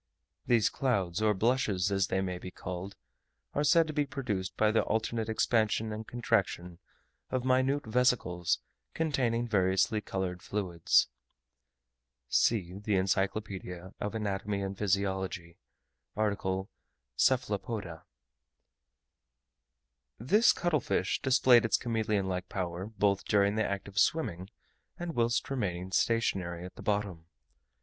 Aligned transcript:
These 0.47 0.69
clouds, 0.71 1.21
or 1.21 1.35
blushes 1.35 1.91
as 1.91 2.07
they 2.07 2.21
may 2.21 2.39
be 2.39 2.49
called, 2.49 2.95
are 3.53 3.63
said 3.63 3.85
to 3.85 3.93
be 3.93 4.07
produced 4.07 4.57
by 4.57 4.71
the 4.71 4.81
alternate 4.81 5.29
expansion 5.29 5.93
and 5.93 6.07
contraction 6.07 6.79
of 7.29 7.45
minute 7.45 7.85
vesicles 7.85 8.61
containing 8.95 9.47
variously 9.47 10.01
coloured 10.01 10.41
fluids. 10.41 11.07
This 12.29 12.37
cuttle 12.83 13.45
fish 20.79 21.21
displayed 21.21 21.65
its 21.65 21.77
chameleon 21.77 22.27
like 22.27 22.49
power 22.49 22.85
both 22.87 23.25
during 23.25 23.55
the 23.55 23.63
act 23.69 23.87
of 23.87 23.99
swimming 23.99 24.49
and 24.97 25.13
whilst 25.13 25.47
remaining 25.51 25.91
stationary 25.91 26.65
at 26.65 26.73
the 26.75 26.81
bottom. 26.81 27.27